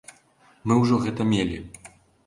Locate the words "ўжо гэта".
0.81-1.31